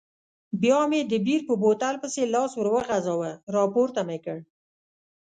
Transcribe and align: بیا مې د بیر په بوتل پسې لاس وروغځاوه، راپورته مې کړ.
بیا 0.61 0.79
مې 0.89 1.01
د 1.11 1.13
بیر 1.25 1.41
په 1.49 1.53
بوتل 1.61 1.95
پسې 2.01 2.21
لاس 2.33 2.51
وروغځاوه، 2.57 3.31
راپورته 3.55 4.01
مې 4.07 4.17
کړ. 4.25 4.37